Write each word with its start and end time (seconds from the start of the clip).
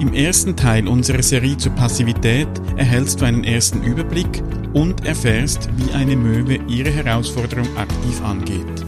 Im 0.00 0.14
ersten 0.14 0.54
Teil 0.54 0.86
unserer 0.86 1.24
Serie 1.24 1.56
zur 1.56 1.72
Passivität 1.72 2.46
erhältst 2.76 3.20
du 3.20 3.24
einen 3.24 3.42
ersten 3.42 3.82
Überblick 3.82 4.44
und 4.72 5.04
erfährst, 5.04 5.68
wie 5.76 5.92
eine 5.92 6.14
Möwe 6.14 6.60
ihre 6.68 6.90
Herausforderung 6.90 7.76
aktiv 7.76 8.22
angeht. 8.22 8.86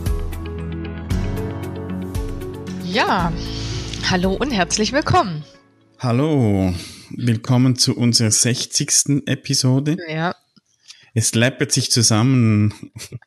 Ja, 2.84 3.32
hallo 4.08 4.34
und 4.34 4.52
herzlich 4.52 4.92
willkommen. 4.92 5.42
Hallo, 5.98 6.72
willkommen 7.10 7.74
zu 7.74 7.96
unserer 7.96 8.30
60. 8.30 9.26
Episode. 9.26 9.96
Ja. 10.08 10.36
Es 11.12 11.34
läppert 11.34 11.72
sich 11.72 11.90
zusammen. 11.90 12.72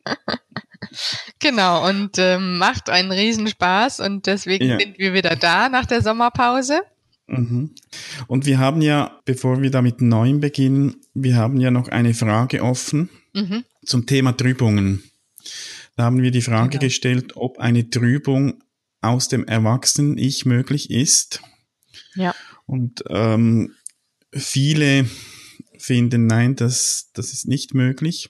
genau, 1.39 1.85
und 1.89 2.17
ähm, 2.17 2.59
macht 2.59 2.89
einen 2.89 3.11
Riesenspaß 3.11 3.99
und 3.99 4.25
deswegen 4.25 4.69
ja. 4.69 4.79
sind 4.79 4.97
wir 4.99 5.11
wieder 5.11 5.35
da 5.35 5.67
nach 5.67 5.85
der 5.85 6.01
Sommerpause. 6.01 6.81
Mhm. 7.27 7.71
Und 8.27 8.45
wir 8.45 8.59
haben 8.59 8.81
ja, 8.81 9.19
bevor 9.25 9.61
wir 9.61 9.71
da 9.71 9.81
mit 9.81 10.01
Neuem 10.01 10.39
beginnen, 10.39 10.95
wir 11.13 11.35
haben 11.35 11.59
ja 11.59 11.71
noch 11.71 11.87
eine 11.87 12.13
Frage 12.13 12.63
offen 12.63 13.09
mhm. 13.33 13.63
zum 13.85 14.05
Thema 14.05 14.33
Trübungen. 14.33 15.03
Da 15.95 16.03
haben 16.03 16.21
wir 16.21 16.31
die 16.31 16.41
Frage 16.41 16.69
genau. 16.69 16.81
gestellt, 16.81 17.33
ob 17.35 17.59
eine 17.59 17.89
Trübung 17.89 18.63
aus 19.01 19.27
dem 19.27 19.45
Erwachsenen-Ich 19.45 20.45
möglich 20.45 20.89
ist. 20.89 21.41
Ja. 22.15 22.33
Und 22.65 23.03
ähm, 23.09 23.75
viele 24.33 25.07
finden, 25.77 26.27
nein, 26.27 26.55
das, 26.55 27.11
das 27.13 27.33
ist 27.33 27.45
nicht 27.45 27.73
möglich. 27.73 28.29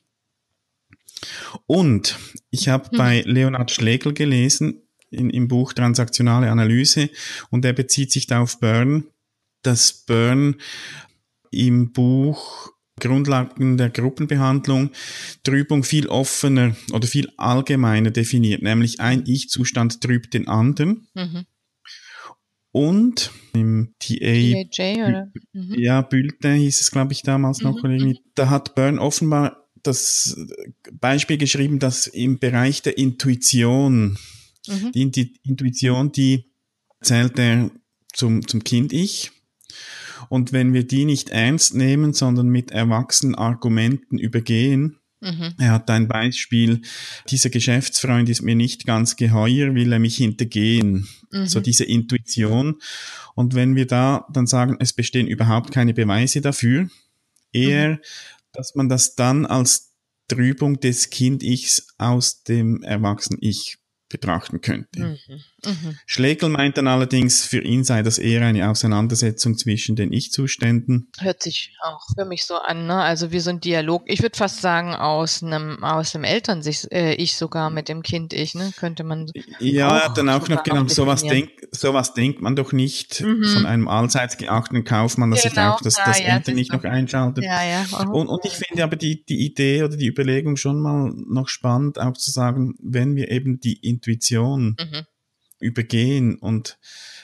Und 1.68 2.18
ich 2.50 2.68
habe 2.68 2.90
hm. 2.90 2.98
bei 2.98 3.22
Leonhard 3.22 3.72
Schlegel 3.72 4.14
gelesen, 4.14 4.83
in, 5.14 5.30
im 5.30 5.48
Buch 5.48 5.74
Transaktionale 5.74 6.50
Analyse, 6.52 7.10
und 7.50 7.66
er 7.66 7.74
bezieht 7.74 8.12
sich 8.12 8.28
da 8.28 8.42
auf 8.42 8.60
Byrne, 8.60 9.04
dass 9.62 10.06
Byrne 10.06 10.56
im 11.52 11.92
Buch 11.92 12.74
Grundlagen 13.00 13.78
der 13.78 13.90
Gruppenbehandlung 13.90 14.92
Trübung 15.44 15.84
viel 15.84 16.08
offener 16.08 16.76
oder 16.92 17.08
viel 17.08 17.30
allgemeiner 17.38 18.12
definiert, 18.12 18.62
nämlich 18.62 19.00
ein 19.00 19.24
Ich-Zustand 19.26 20.02
trübt 20.02 20.34
den 20.34 20.48
anderen. 20.48 21.08
Mhm. 21.16 21.46
Und 22.72 23.32
im 23.54 23.94
TA, 24.00 24.16
TAJ, 24.16 25.04
oder? 25.04 25.32
Mhm. 25.54 25.76
ja, 25.78 26.02
Bulletin 26.02 26.56
hieß 26.56 26.82
es, 26.82 26.92
glaube 26.92 27.14
ich, 27.14 27.22
damals 27.22 27.60
mhm. 27.60 27.66
noch, 27.66 27.84
irgendwie, 27.84 28.20
da 28.36 28.50
hat 28.50 28.74
Byrne 28.74 29.00
offenbar 29.00 29.70
das 29.84 30.38
Beispiel 30.92 31.38
geschrieben, 31.38 31.78
dass 31.78 32.08
im 32.08 32.40
Bereich 32.40 32.82
der 32.82 32.98
Intuition, 32.98 34.18
mhm. 34.68 34.92
die 34.92 35.34
Intuition, 35.44 36.12
die 36.12 36.52
zählt 37.02 37.38
er 37.40 37.72
zum, 38.14 38.48
zum 38.48 38.64
Kind-Ich. 38.64 39.32
Und 40.30 40.54
wenn 40.54 40.74
wir 40.74 40.86
die 40.86 41.06
nicht 41.06 41.30
ernst 41.30 41.76
nehmen, 41.76 42.14
sondern 42.14 42.48
mit 42.48 42.72
erwachsenen 42.72 43.36
Argumenten 43.36 44.18
übergehen, 44.18 44.98
mhm. 45.20 45.54
er 45.58 45.72
hat 45.72 45.90
ein 45.90 46.08
Beispiel, 46.08 46.82
dieser 47.30 47.50
Geschäftsfreund 47.50 48.30
ist 48.30 48.42
mir 48.42 48.56
nicht 48.56 48.86
ganz 48.86 49.16
geheuer, 49.16 49.76
will 49.76 49.92
er 49.92 50.00
mich 50.00 50.18
hintergehen. 50.18 51.08
Mhm. 51.32 51.48
So 51.48 51.60
diese 51.60 51.84
Intuition. 51.84 52.76
Und 53.36 53.54
wenn 53.54 53.76
wir 53.76 53.88
da 53.88 54.26
dann 54.32 54.48
sagen, 54.48 54.78
es 54.80 54.94
bestehen 54.94 55.28
überhaupt 55.28 55.72
keine 55.72 55.94
Beweise 55.94 56.42
dafür, 56.42 56.90
eher 57.52 57.92
mhm 57.92 58.00
dass 58.54 58.76
man 58.76 58.88
das 58.88 59.16
dann 59.16 59.46
als 59.46 59.94
Trübung 60.28 60.80
des 60.80 61.10
Kind-Ichs 61.10 61.88
aus 61.98 62.44
dem 62.44 62.82
Erwachsenen-Ich 62.84 63.80
betrachten 64.14 64.62
könnte. 64.62 65.00
Mhm. 65.00 65.18
Mhm. 65.66 65.98
Schlegel 66.06 66.50
meint 66.50 66.78
dann 66.78 66.88
allerdings, 66.88 67.46
für 67.46 67.62
ihn 67.62 67.84
sei 67.84 68.04
das 68.04 68.20
eher 68.20 68.46
eine 68.46 68.70
Auseinandersetzung 68.70 69.58
zwischen 69.58 69.96
den 69.96 70.14
Ich-Zuständen. 70.14 71.10
Hört 71.20 71.42
sich 71.42 71.76
auch 71.82 72.06
für 72.16 72.26
mich 72.26 72.46
so 72.46 72.56
an, 72.56 72.86
ne? 72.86 73.02
Also 73.02 73.32
wie 73.32 73.40
so 73.40 73.50
ein 73.50 73.60
Dialog. 73.60 74.04
Ich 74.06 74.22
würde 74.22 74.38
fast 74.38 74.62
sagen, 74.62 74.94
aus 74.94 75.42
einem, 75.42 75.84
aus 75.84 76.16
einem 76.16 76.26
Eltern-Ich 76.26 76.92
äh, 76.92 77.26
sogar 77.26 77.70
mit 77.72 77.90
dem 77.90 78.04
Kind-Ich, 78.04 78.56
ne? 78.56 78.72
Könnte 78.78 79.04
man. 79.04 79.32
Ja, 79.60 80.08
auch 80.08 80.14
dann 80.14 80.30
auch 80.30 80.48
noch 80.48 80.64
genau, 80.64 80.88
sowas 80.88 81.24
denkt, 81.24 81.68
sowas 81.72 82.14
denkt 82.14 82.42
man 82.42 82.56
doch 82.56 82.72
nicht 82.72 83.22
mhm. 83.22 83.44
von 83.46 83.66
einem 83.66 83.88
allseits 83.88 84.38
geachteten 84.38 84.84
Kaufmann, 84.84 85.32
dass 85.32 85.42
genau. 85.42 85.54
sich 85.54 85.64
auch 85.64 85.82
das, 85.82 85.96
das 85.96 86.20
ja, 86.20 86.40
nicht 86.54 86.72
noch 86.72 86.84
einschaltet. 86.84 87.44
Ja, 87.44 87.64
ja. 87.64 87.86
Und, 88.12 88.28
und 88.28 88.46
ich 88.46 88.54
finde 88.54 88.84
aber 88.84 88.96
die, 88.96 89.26
die 89.26 89.46
Idee 89.46 89.84
oder 89.84 89.98
die 89.98 90.08
Überlegung 90.08 90.56
schon 90.56 90.80
mal 90.80 91.12
noch 91.16 91.48
spannend, 91.48 92.00
auch 92.00 92.14
zu 92.14 92.30
sagen, 92.30 92.76
wenn 92.82 93.16
wir 93.16 93.32
eben 93.32 93.60
die 93.60 93.80
Intuition 94.04 94.76
mhm 94.80 95.06
übergehen 95.64 96.36
und 96.36 96.78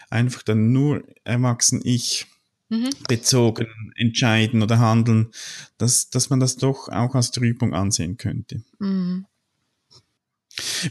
einfach 0.10 0.42
dann 0.42 0.72
nur 0.72 1.04
erwachsen 1.24 1.82
ich 1.84 2.26
mhm. 2.70 2.90
bezogen 3.08 3.68
entscheiden 3.96 4.64
oder 4.64 4.80
handeln, 4.80 5.32
dass, 5.78 6.10
dass 6.10 6.30
man 6.30 6.40
das 6.40 6.56
doch 6.56 6.90
auch 6.90 7.14
als 7.14 7.32
Trübung 7.32 7.74
ansehen 7.76 8.18
könnte. 8.18 8.64
Mhm. 8.80 9.26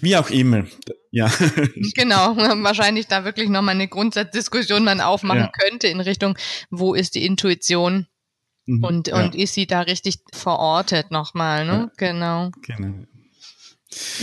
Wie 0.01 0.17
auch 0.17 0.31
immer, 0.31 0.67
ja. 1.11 1.27
Genau, 1.95 2.37
wahrscheinlich 2.63 3.07
da 3.07 3.25
wirklich 3.25 3.49
nochmal 3.49 3.75
eine 3.75 3.89
Grundsatzdiskussion 3.89 4.85
man 4.85 5.01
aufmachen 5.01 5.41
ja. 5.41 5.53
könnte 5.53 5.89
in 5.89 6.01
Richtung, 6.01 6.39
wo 6.71 6.95
ist 6.95 7.17
die 7.17 7.27
Intuition 7.27 8.07
mhm, 8.67 8.85
und, 8.85 9.09
ja. 9.09 9.23
und 9.23 9.35
ist 9.35 9.55
sie 9.55 9.67
da 9.67 9.81
richtig 9.81 10.21
verortet 10.33 11.11
nochmal, 11.11 11.67
ne? 11.67 11.73
Ja. 11.73 11.93
Genau. 11.97 12.51
Genau. 12.63 13.05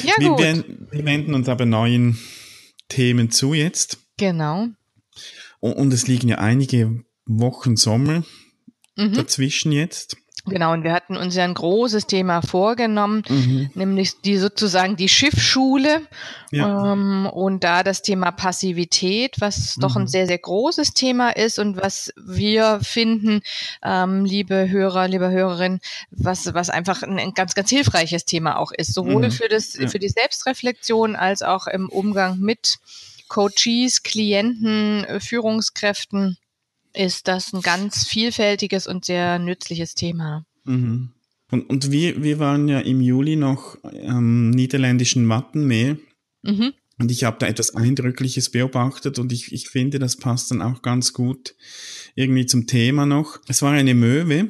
Ja, 0.03 0.13
wir, 0.17 0.29
gut. 0.29 0.39
Wir, 0.39 0.65
wir 0.91 1.05
wenden 1.05 1.33
uns 1.33 1.49
aber 1.49 1.65
neuen 1.65 2.19
Themen 2.89 3.31
zu 3.31 3.53
jetzt. 3.53 3.97
Genau. 4.17 4.67
Und, 5.59 5.73
und 5.73 5.93
es 5.93 6.07
liegen 6.07 6.29
ja 6.29 6.37
einige 6.37 7.03
Wochen 7.25 7.75
Sommer 7.75 8.23
mhm. 8.95 9.13
dazwischen 9.13 9.71
jetzt. 9.71 10.17
Genau, 10.47 10.73
und 10.73 10.83
wir 10.83 10.93
hatten 10.93 11.17
uns 11.17 11.35
ja 11.35 11.43
ein 11.43 11.55
großes 11.55 12.05
Thema 12.05 12.41
vorgenommen, 12.41 13.23
mhm. 13.27 13.71
nämlich 13.73 14.21
die 14.21 14.37
sozusagen 14.37 14.95
die 14.95 15.09
Schiffsschule 15.09 16.01
ja. 16.51 16.93
ähm, 16.93 17.25
und 17.25 17.63
da 17.63 17.81
das 17.81 18.03
Thema 18.03 18.31
Passivität, 18.31 19.37
was 19.39 19.75
mhm. 19.75 19.81
doch 19.81 19.95
ein 19.95 20.03
mhm. 20.03 20.07
sehr, 20.07 20.27
sehr 20.27 20.37
großes 20.37 20.93
Thema 20.93 21.31
ist 21.31 21.57
und 21.57 21.81
was 21.81 22.13
wir 22.15 22.79
finden, 22.83 23.41
ähm, 23.83 24.23
liebe 24.23 24.69
Hörer, 24.69 25.07
liebe 25.07 25.31
Hörerinnen, 25.31 25.79
was, 26.11 26.53
was 26.53 26.69
einfach 26.69 27.01
ein, 27.01 27.17
ein 27.17 27.33
ganz, 27.33 27.55
ganz 27.55 27.71
hilfreiches 27.71 28.25
Thema 28.25 28.59
auch 28.59 28.71
ist, 28.71 28.93
sowohl 28.93 29.27
mhm. 29.27 29.31
für, 29.31 29.47
das, 29.47 29.75
ja. 29.75 29.87
für 29.87 29.99
die 29.99 30.09
Selbstreflexion 30.09 31.15
als 31.15 31.41
auch 31.41 31.65
im 31.65 31.89
Umgang 31.89 32.39
mit 32.39 32.75
Coaches, 33.27 34.03
Klienten, 34.03 35.07
Führungskräften 35.19 36.37
ist 36.95 37.27
das 37.27 37.53
ein 37.53 37.61
ganz 37.61 38.07
vielfältiges 38.07 38.87
und 38.87 39.05
sehr 39.05 39.39
nützliches 39.39 39.93
Thema. 39.95 40.45
Mhm. 40.63 41.11
Und, 41.51 41.69
und 41.69 41.91
wir, 41.91 42.23
wir 42.23 42.39
waren 42.39 42.67
ja 42.67 42.79
im 42.79 43.01
Juli 43.01 43.35
noch 43.35 43.77
am 43.83 44.49
niederländischen 44.49 45.27
Wattenmeer. 45.29 45.97
Mhm. 46.41 46.73
Und 46.97 47.11
ich 47.11 47.25
habe 47.25 47.37
da 47.39 47.47
etwas 47.47 47.75
Eindrückliches 47.75 48.49
beobachtet 48.51 49.19
und 49.19 49.33
ich, 49.33 49.51
ich 49.51 49.67
finde, 49.67 49.99
das 49.99 50.15
passt 50.15 50.51
dann 50.51 50.61
auch 50.61 50.81
ganz 50.81 51.11
gut 51.11 51.55
irgendwie 52.15 52.45
zum 52.45 52.67
Thema 52.67 53.05
noch. 53.05 53.39
Es 53.47 53.61
war 53.61 53.73
eine 53.73 53.93
Möwe, 53.93 54.49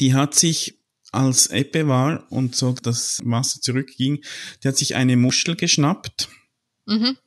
die 0.00 0.14
hat 0.14 0.34
sich, 0.34 0.78
als 1.10 1.48
Ebbe 1.48 1.88
war 1.88 2.26
und 2.32 2.56
so 2.56 2.72
das 2.72 3.20
Wasser 3.24 3.60
zurückging, 3.60 4.24
die 4.62 4.68
hat 4.68 4.78
sich 4.78 4.94
eine 4.94 5.18
Muschel 5.18 5.54
geschnappt 5.56 6.30
mhm. 6.86 7.18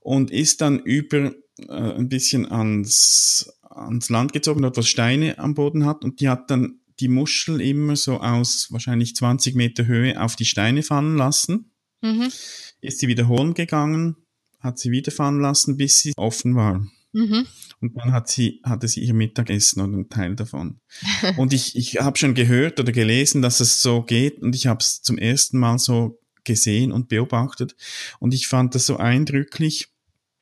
und 0.00 0.30
ist 0.30 0.60
dann 0.60 0.78
über 0.78 1.34
äh, 1.58 1.72
ein 1.72 2.08
bisschen 2.08 2.50
ans, 2.50 3.55
ans 3.76 4.08
Land 4.08 4.32
gezogen, 4.32 4.62
dort 4.62 4.76
was 4.76 4.88
Steine 4.88 5.38
am 5.38 5.54
Boden 5.54 5.84
hat 5.84 6.04
und 6.04 6.20
die 6.20 6.28
hat 6.28 6.50
dann 6.50 6.80
die 7.00 7.08
Muschel 7.08 7.60
immer 7.60 7.96
so 7.96 8.20
aus 8.20 8.68
wahrscheinlich 8.70 9.14
20 9.16 9.54
Meter 9.54 9.86
Höhe 9.86 10.20
auf 10.20 10.36
die 10.36 10.44
Steine 10.44 10.82
fallen 10.82 11.16
lassen. 11.16 11.72
Mhm. 12.02 12.32
Ist 12.80 13.00
sie 13.00 13.08
wieder 13.08 13.28
holen 13.28 13.54
gegangen, 13.54 14.16
hat 14.60 14.78
sie 14.78 14.90
wieder 14.90 15.12
fallen 15.12 15.40
lassen, 15.40 15.76
bis 15.76 16.00
sie 16.00 16.12
offen 16.16 16.54
war. 16.54 16.86
Mhm. 17.12 17.46
Und 17.80 17.96
dann 17.96 18.12
hat 18.12 18.28
sie, 18.28 18.60
hatte 18.64 18.88
sie 18.88 19.00
ihr 19.00 19.14
Mittagessen 19.14 19.80
oder 19.80 19.94
einen 19.94 20.08
Teil 20.08 20.36
davon. 20.36 20.80
und 21.36 21.52
ich, 21.52 21.76
ich 21.76 22.00
habe 22.00 22.18
schon 22.18 22.34
gehört 22.34 22.80
oder 22.80 22.92
gelesen, 22.92 23.42
dass 23.42 23.60
es 23.60 23.82
so 23.82 24.02
geht 24.02 24.42
und 24.42 24.54
ich 24.54 24.66
habe 24.66 24.80
es 24.80 25.02
zum 25.02 25.18
ersten 25.18 25.58
Mal 25.58 25.78
so 25.78 26.18
gesehen 26.44 26.92
und 26.92 27.08
beobachtet. 27.08 27.76
Und 28.18 28.32
ich 28.32 28.46
fand 28.46 28.74
das 28.74 28.86
so 28.86 28.96
eindrücklich, 28.96 29.88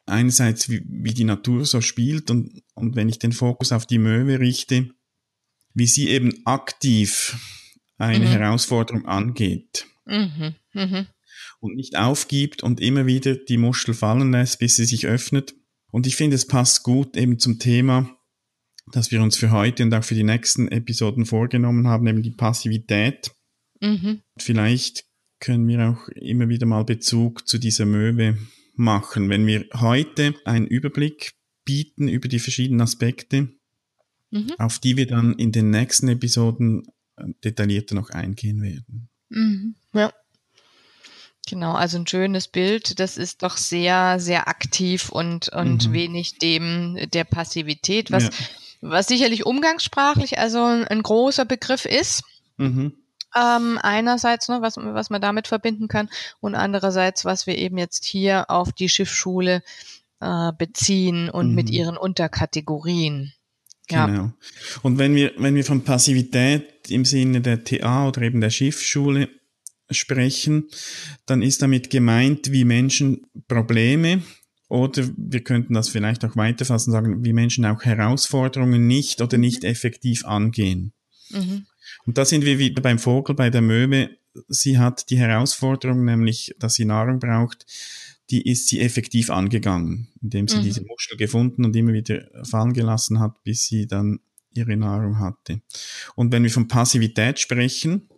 einerseits, 0.07 0.69
wie, 0.69 0.85
wie 0.87 1.15
die 1.15 1.25
Natur 1.25 1.65
so 1.65 1.81
spielt 1.81 2.31
und, 2.31 2.63
und 2.75 2.97
wenn 2.97 3.09
ich 3.09 3.19
den 3.19 3.33
Fokus 3.33 3.73
auf 3.73 3.87
die 3.87 3.99
Möwe 3.99 4.41
richte, 4.41 4.91
wie 5.75 5.87
sie 5.87 6.09
eben 6.09 6.47
aktiv 6.47 7.37
eine 7.99 8.27
mhm. 8.27 8.31
Herausforderung 8.31 9.07
angeht. 9.07 9.87
Mhm. 10.07 10.55
Mhm. 10.73 11.07
Und 11.61 11.77
nicht 11.77 11.97
aufgibt 11.97 12.63
und 12.63 12.81
immer 12.81 13.07
wieder 13.07 13.37
die 13.37 13.57
Muschel 13.57 13.95
fallen 13.95 14.33
lässt, 14.33 14.59
bis 14.59 14.77
sie 14.77 14.85
sich 14.85 15.07
öffnet. 15.07 15.55
Und 15.91 16.07
ich 16.07 16.17
finde, 16.17 16.37
es 16.37 16.47
passt 16.47 16.83
gut 16.83 17.17
eben 17.17 17.39
zum 17.39 17.59
Thema, 17.59 18.19
das 18.93 19.11
wir 19.11 19.23
uns 19.23 19.37
für 19.37 19.51
heute 19.51 19.83
und 19.83 19.95
auch 19.95 20.05
für 20.05 20.15
die 20.15 20.25
nächsten 20.25 20.69
Episoden 20.69 21.25
vorgenommen 21.25 21.89
haben, 21.89 22.07
eben 22.07 22.23
die 22.23 22.33
Passivität. 22.33 23.33
Mhm. 23.81 24.21
Vielleicht 24.39 25.05
können 25.41 25.67
wir 25.67 25.89
auch 25.89 26.09
immer 26.09 26.49
wieder 26.49 26.67
mal 26.67 26.85
Bezug 26.85 27.49
zu 27.49 27.59
dieser 27.59 27.87
Möwe 27.87 28.39
machen. 28.77 29.31
Wenn 29.31 29.47
wir 29.47 29.67
heute 29.75 30.35
einen 30.45 30.67
Überblick 30.67 31.35
bieten 31.65 32.09
über 32.09 32.29
die 32.29 32.39
verschiedenen 32.39 32.81
Aspekte, 32.81 33.49
mhm. 34.31 34.53
auf 34.59 34.79
die 34.79 34.97
wir 34.97 35.07
dann 35.07 35.35
in 35.35 35.53
den 35.53 35.71
nächsten 35.71 36.09
Episoden 36.09 36.87
äh, 37.17 37.25
detaillierter 37.45 37.95
noch 37.95 38.11
eingehen 38.11 38.63
werden. 38.63 39.09
Mhm. 39.29 39.77
Ja. 39.93 40.13
Genau, 41.47 41.75
also 41.75 41.99
ein 41.99 42.07
schönes 42.07 42.49
Bild. 42.49 42.99
Das 43.01 43.19
ist 43.19 43.43
doch 43.43 43.57
sehr, 43.59 44.19
sehr 44.19 44.49
aktiv 44.49 45.11
und, 45.11 45.51
und 45.51 45.89
mhm. 45.89 45.93
wenig 45.93 46.39
dem 46.39 46.99
der 47.13 47.25
Passivität, 47.25 48.11
was, 48.11 48.25
ja. 48.25 48.31
was 48.81 49.09
sicherlich 49.09 49.45
umgangssprachlich 49.45 50.39
also 50.39 50.65
ein 50.65 51.03
großer 51.03 51.45
Begriff 51.45 51.85
ist. 51.85 52.23
Mhm. 52.57 52.95
Ähm, 53.37 53.79
einerseits, 53.83 54.49
ne, 54.49 54.59
was, 54.61 54.77
was 54.77 55.11
man 55.11 55.21
damit 55.21 55.49
verbinden 55.49 55.89
kann 55.89 56.09
und 56.41 56.55
andererseits, 56.55 57.25
was 57.25 57.47
wir 57.47 57.59
eben 57.59 57.79
jetzt 57.79 58.05
hier 58.05 58.51
auf 58.51 58.73
die 58.73 58.89
Schiffsschule 58.89 59.63
äh, 60.21 60.53
beziehen 60.57 61.31
und 61.31 61.51
mhm. 61.51 61.55
mit 61.55 61.71
ihren 61.71 61.97
Unterkategorien. 61.97 63.33
Ja. 63.91 64.07
Genau. 64.07 64.33
Und 64.83 64.99
wenn 64.99 65.15
wir, 65.15 65.33
wenn 65.37 65.55
wir 65.55 65.65
von 65.65 65.85
Passivität 65.85 66.91
im 66.91 67.05
Sinne 67.05 67.41
der 67.41 67.65
TA 67.65 68.09
oder 68.09 68.23
eben 68.23 68.41
der 68.41 68.51
Schiffsschule 68.51 69.29
sprechen, 69.91 70.69
dann 71.27 71.43
ist 71.43 71.63
damit 71.63 71.91
gemeint, 71.91 72.51
wie 72.51 72.65
Menschen 72.65 73.27
Probleme 73.49 74.23
oder 74.69 75.05
wir 75.17 75.45
könnten 75.45 75.75
das 75.75 75.89
vielleicht 75.89 76.25
auch 76.25 76.37
weiterfassen, 76.37 76.93
sagen, 76.93 77.25
wie 77.25 77.33
Menschen 77.33 77.67
auch 77.67 77.83
Herausforderungen 77.85 78.87
nicht 78.87 79.21
oder 79.21 79.37
nicht 79.39 79.65
effektiv 79.65 80.25
angehen. 80.25 80.93
Mhm. 81.31 81.67
Und 82.07 82.19
da 82.19 82.25
sind 82.25 82.45
wir 82.45 82.59
wieder 82.59 82.83
beim 82.83 82.99
Vogel, 82.99 83.35
bei 83.35 83.51
der 83.51 83.63
Möwe. 83.63 84.11
Sie 84.49 84.79
hat 84.79 85.11
die 85.11 85.19
Herausforderung, 85.19 86.05
nämlich, 86.05 86.55
dass 86.59 86.75
sie 86.75 86.85
Nahrung 86.85 87.19
braucht, 87.19 87.67
die 88.31 88.49
ist 88.49 88.69
sie 88.69 88.81
effektiv 88.81 89.31
angegangen, 89.31 90.09
indem 90.23 90.49
sie 90.49 90.59
mhm. 90.59 90.63
diese 90.63 90.85
Muschel 90.85 91.17
gefunden 91.17 91.65
und 91.65 91.77
immer 91.77 91.93
wieder 91.93 92.27
fallen 92.45 92.73
gelassen 92.73 93.21
hat, 93.21 93.43
bis 93.45 93.67
sie 93.67 93.87
dann 93.87 94.21
ihre 94.55 94.77
Nahrung 94.77 95.19
hatte. 95.19 95.61
Und 96.15 96.33
wenn 96.33 96.43
wir 96.43 96.51
von 96.51 96.69
Passivität 96.69 97.39
sprechen, 97.39 98.09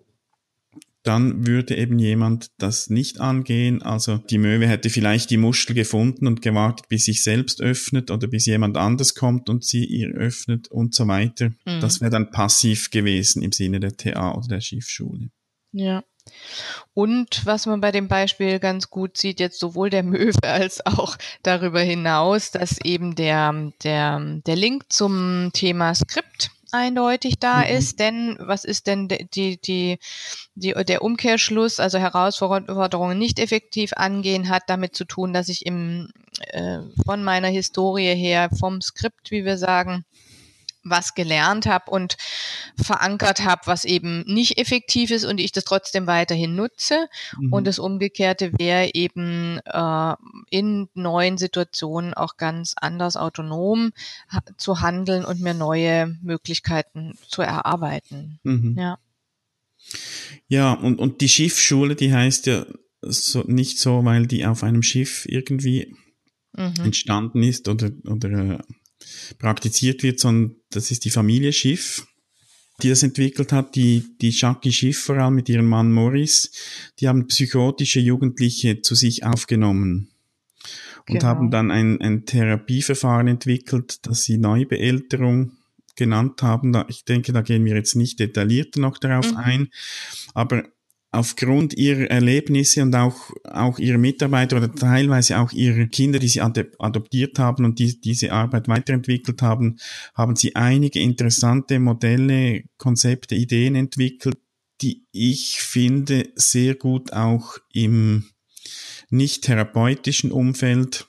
dann 1.07 1.47
würde 1.47 1.77
eben 1.77 1.99
jemand 1.99 2.51
das 2.59 2.91
nicht 2.91 3.21
angehen. 3.21 3.83
Also 3.83 4.19
die 4.19 4.39
Möwe 4.39 4.67
hätte 4.67 4.91
vielleicht 4.91 5.31
die 5.31 5.37
Muschel 5.37 5.75
gefunden 5.75 6.27
und 6.27 6.43
gewartet, 6.43 6.89
bis 6.89 7.05
sich 7.05 7.23
selbst 7.23 7.61
öffnet 7.61 8.11
oder 8.11 8.27
bis 8.27 8.47
jemand 8.47 8.77
anders 8.77 9.15
kommt 9.15 9.49
und 9.49 9.65
sie 9.65 9.85
ihr 9.85 10.09
öffnet 10.11 10.69
und 10.69 10.95
so 10.95 11.07
weiter. 11.07 11.51
Mhm. 11.65 11.81
Das 11.81 12.01
wäre 12.01 12.11
dann 12.11 12.31
passiv 12.31 12.91
gewesen 12.91 13.43
im 13.43 13.53
Sinne 13.53 13.81
der 13.81 13.97
TA 13.97 14.35
oder 14.35 14.49
der 14.49 14.61
Schiffschule. 14.61 15.31
Ja. 15.73 16.03
Und 16.93 17.47
was 17.47 17.67
man 17.67 17.81
bei 17.81 17.93
dem 17.93 18.09
Beispiel 18.09 18.59
ganz 18.59 18.91
gut 18.91 19.17
sieht, 19.17 19.39
jetzt 19.39 19.61
sowohl 19.61 19.91
der 19.91 20.03
Möwe 20.03 20.43
als 20.43 20.85
auch 20.85 21.17
darüber 21.43 21.81
hinaus, 21.81 22.51
dass 22.51 22.81
eben 22.81 23.15
der, 23.15 23.73
der, 23.85 24.41
der 24.45 24.57
Link 24.57 24.87
zum 24.89 25.51
Thema 25.53 25.95
Skript 25.95 26.51
eindeutig 26.77 27.39
da 27.39 27.59
mhm. 27.59 27.77
ist, 27.77 28.01
denn 28.01 28.37
was 28.41 28.65
ist 28.65 28.87
denn 28.87 29.09
die, 29.09 29.59
die, 29.61 29.99
die, 30.55 30.73
der 30.73 31.03
Umkehrschluss, 31.03 31.81
also 31.81 31.99
Herausforderungen 31.99 33.19
nicht 33.19 33.39
effektiv 33.39 33.93
angehen, 33.95 34.49
hat 34.49 34.65
damit 34.69 34.95
zu 34.95 35.05
tun, 35.05 35.33
dass 35.33 35.49
ich 35.49 35.67
im, 35.67 36.09
äh, 36.49 36.79
von 37.05 37.25
meiner 37.25 37.49
Historie 37.49 38.15
her, 38.15 38.51
vom 38.59 38.81
Skript, 38.81 39.31
wie 39.31 39.45
wir 39.45 39.59
sagen, 39.59 40.05
was 40.89 41.15
gelernt 41.15 41.67
habe 41.67 41.91
und 41.91 42.17
verankert 42.81 43.45
habe, 43.45 43.63
was 43.67 43.85
eben 43.85 44.25
nicht 44.27 44.59
effektiv 44.59 45.11
ist 45.11 45.25
und 45.25 45.39
ich 45.39 45.53
das 45.53 45.65
trotzdem 45.65 46.07
weiterhin 46.07 46.55
nutze. 46.55 47.09
Mhm. 47.39 47.53
Und 47.53 47.67
das 47.67 47.79
Umgekehrte 47.79 48.53
wäre 48.59 48.91
eben 48.95 49.61
äh, 49.65 50.15
in 50.51 50.89
neuen 50.95 51.39
Situationen 51.39 52.15
auch 52.15 52.37
ganz 52.37 52.75
anders 52.81 53.17
autonom 53.17 53.93
zu 54.57 54.81
handeln 54.81 55.25
und 55.25 55.41
mir 55.41 55.55
neue 55.55 56.17
Möglichkeiten 56.23 57.19
zu 57.29 57.43
erarbeiten. 57.43 58.39
Mhm. 58.43 58.77
Ja. 58.79 58.99
Ja, 60.49 60.73
und, 60.73 60.99
und 60.99 61.21
die 61.21 61.29
Schiffsschule, 61.29 61.95
die 61.95 62.13
heißt 62.13 62.47
ja 62.47 62.67
so, 63.03 63.43
nicht 63.47 63.79
so, 63.79 64.05
weil 64.05 64.27
die 64.27 64.45
auf 64.47 64.63
einem 64.63 64.83
Schiff 64.83 65.27
irgendwie 65.27 65.95
mhm. 66.53 66.75
entstanden 66.83 67.43
ist 67.43 67.69
oder, 67.69 67.91
oder 68.05 68.31
äh, 68.31 68.59
praktiziert 69.39 70.03
wird, 70.03 70.21
sondern 70.21 70.57
das 70.71 70.91
ist 70.91 71.05
die 71.05 71.11
Familie 71.11 71.53
Schiff, 71.53 72.07
die 72.83 72.89
das 72.89 73.03
entwickelt 73.03 73.53
hat, 73.53 73.75
die, 73.75 74.05
die 74.21 74.31
Jackie 74.31 74.73
Schiff 74.73 74.99
vor 74.99 75.17
allem 75.17 75.35
mit 75.35 75.49
ihrem 75.49 75.67
Mann 75.67 75.93
Morris, 75.93 76.51
die 77.01 77.09
haben 77.09 77.27
psychotische 77.27 78.01
Jugendliche 78.01 78.83
zu 78.83 78.95
sich 78.95 79.25
aufgenommen 79.25 80.11
und 81.09 81.15
genau. 81.15 81.25
haben 81.25 81.51
dann 81.51 81.71
ein, 81.71 82.01
ein 82.01 82.27
Therapieverfahren 82.27 83.29
entwickelt, 83.29 84.07
das 84.07 84.25
sie 84.25 84.39
Neubeälterung 84.39 85.53
genannt 85.95 86.43
haben. 86.43 86.73
Da, 86.73 86.85
ich 86.89 87.05
denke, 87.05 87.33
da 87.33 87.41
gehen 87.41 87.65
wir 87.65 87.75
jetzt 87.75 87.97
nicht 87.97 88.21
detaillierter 88.21 88.81
noch 88.81 88.99
darauf 88.99 89.31
mhm. 89.31 89.37
ein, 89.39 89.69
aber 90.35 90.65
aufgrund 91.13 91.75
ihrer 91.75 92.11
Erlebnisse 92.11 92.83
und 92.83 92.95
auch, 92.95 93.31
auch 93.45 93.79
ihrer 93.79 93.99
Mitarbeiter 93.99 94.57
oder 94.57 94.75
teilweise 94.75 95.39
auch 95.39 95.53
ihrer 95.53 95.87
Kinder, 95.87 96.19
die 96.19 96.29
sie 96.29 96.43
adoptiert 96.43 97.39
haben 97.39 97.65
und 97.65 97.79
die, 97.79 98.01
diese 98.01 98.33
Arbeit 98.33 98.69
weiterentwickelt 98.69 99.41
haben, 99.41 99.79
haben 100.15 100.37
sie 100.37 100.57
einige 100.57 101.01
interessante 101.01 101.79
Modelle, 101.79 102.65
Konzepte, 102.77 103.35
Ideen 103.35 103.75
entwickelt, 103.75 104.37
die 104.83 105.07
ich 105.11 105.61
finde 105.61 106.29
sehr 106.35 106.75
gut 106.75 107.13
auch 107.13 107.59
im 107.73 108.27
nicht 109.09 109.45
therapeutischen 109.45 110.33
Umfeld 110.33 111.07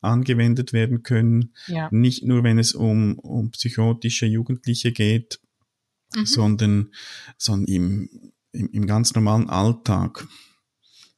angewendet 0.00 0.72
werden 0.72 1.02
können. 1.02 1.52
Ja. 1.66 1.88
Nicht 1.90 2.24
nur, 2.24 2.42
wenn 2.44 2.58
es 2.58 2.74
um, 2.74 3.18
um 3.18 3.50
psychotische 3.50 4.26
Jugendliche 4.26 4.92
geht, 4.92 5.40
mhm. 6.14 6.26
sondern, 6.26 6.92
sondern 7.38 7.72
im 7.72 8.31
im, 8.52 8.70
im 8.72 8.86
ganz 8.86 9.14
normalen 9.14 9.50
Alltag. 9.50 10.26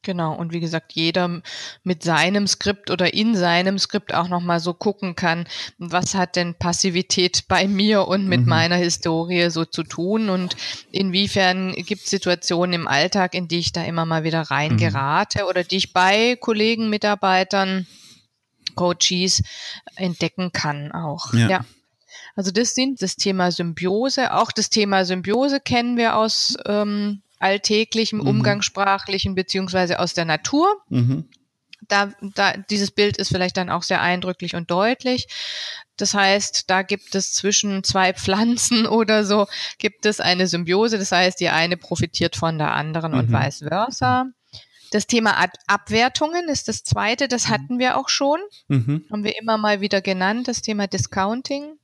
Genau, 0.05 0.35
und 0.35 0.53
wie 0.53 0.59
gesagt, 0.59 0.93
jeder 0.93 1.41
mit 1.83 2.03
seinem 2.03 2.45
Skript 2.45 2.91
oder 2.91 3.15
in 3.15 3.35
seinem 3.35 3.79
Skript 3.79 4.13
auch 4.13 4.27
nochmal 4.27 4.59
so 4.59 4.75
gucken 4.75 5.15
kann, 5.15 5.47
was 5.79 6.13
hat 6.13 6.35
denn 6.35 6.53
Passivität 6.53 7.47
bei 7.47 7.67
mir 7.67 8.07
und 8.07 8.27
mit 8.27 8.41
mhm. 8.41 8.49
meiner 8.49 8.75
Historie 8.75 9.49
so 9.49 9.65
zu 9.65 9.81
tun 9.81 10.29
und 10.29 10.55
inwiefern 10.91 11.73
gibt 11.73 12.03
es 12.03 12.11
Situationen 12.11 12.73
im 12.73 12.87
Alltag, 12.87 13.33
in 13.33 13.47
die 13.47 13.57
ich 13.57 13.71
da 13.71 13.83
immer 13.83 14.05
mal 14.05 14.23
wieder 14.23 14.41
reingerate 14.41 15.41
mhm. 15.41 15.49
oder 15.49 15.63
die 15.63 15.77
ich 15.77 15.91
bei 15.91 16.35
Kollegen, 16.35 16.91
Mitarbeitern, 16.91 17.87
Coaches 18.75 19.41
entdecken 19.95 20.51
kann 20.51 20.91
auch. 20.91 21.33
ja. 21.33 21.49
ja. 21.49 21.65
Also 22.35 22.51
das 22.51 22.75
sind 22.75 23.01
das 23.01 23.15
Thema 23.15 23.51
Symbiose. 23.51 24.33
Auch 24.33 24.51
das 24.51 24.69
Thema 24.69 25.05
Symbiose 25.05 25.61
kennen 25.61 25.95
wir 25.95 26.17
aus 26.17 26.57
ähm, 26.65 27.21
alltäglichem, 27.39 28.19
mhm. 28.19 28.27
umgangssprachlichen 28.27 29.35
beziehungsweise 29.35 29.99
aus 29.99 30.13
der 30.13 30.25
Natur. 30.25 30.81
Mhm. 30.89 31.29
Da, 31.87 32.13
da, 32.21 32.53
dieses 32.57 32.91
Bild 32.91 33.17
ist 33.17 33.27
vielleicht 33.27 33.57
dann 33.57 33.69
auch 33.69 33.83
sehr 33.83 34.01
eindrücklich 34.01 34.55
und 34.55 34.71
deutlich. 34.71 35.27
Das 35.97 36.13
heißt, 36.13 36.69
da 36.69 36.81
gibt 36.81 37.15
es 37.15 37.33
zwischen 37.33 37.83
zwei 37.83 38.13
Pflanzen 38.13 38.87
oder 38.87 39.23
so, 39.23 39.47
gibt 39.77 40.05
es 40.05 40.19
eine 40.19 40.47
Symbiose. 40.47 40.97
Das 40.97 41.11
heißt, 41.11 41.39
die 41.39 41.49
eine 41.49 41.77
profitiert 41.77 42.35
von 42.35 42.57
der 42.57 42.73
anderen 42.73 43.13
mhm. 43.13 43.19
und 43.19 43.31
vice 43.31 43.59
versa. 43.67 44.25
Das 44.91 45.07
Thema 45.07 45.37
Ab 45.37 45.51
Abwertungen 45.67 46.47
ist 46.47 46.67
das 46.67 46.83
zweite, 46.83 47.27
das 47.27 47.47
mhm. 47.47 47.51
hatten 47.51 47.79
wir 47.79 47.97
auch 47.97 48.09
schon. 48.09 48.39
Mhm. 48.67 49.05
Haben 49.11 49.23
wir 49.23 49.37
immer 49.39 49.57
mal 49.57 49.81
wieder 49.81 50.01
genannt, 50.01 50.47
das 50.47 50.61
Thema 50.61 50.87
Discounting. 50.87 51.77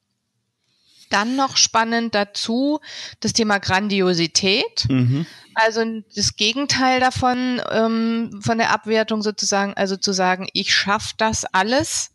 Dann 1.11 1.35
noch 1.35 1.57
spannend 1.57 2.15
dazu 2.15 2.79
das 3.19 3.33
Thema 3.33 3.59
Grandiosität. 3.59 4.87
Mhm. 4.89 5.25
Also 5.53 5.83
das 6.15 6.35
Gegenteil 6.35 6.99
davon, 6.99 7.61
ähm, 7.71 8.39
von 8.41 8.57
der 8.57 8.71
Abwertung 8.71 9.21
sozusagen, 9.21 9.73
also 9.75 9.97
zu 9.97 10.13
sagen, 10.13 10.47
ich 10.53 10.73
schaffe 10.73 11.13
das 11.17 11.45
alles. 11.45 12.11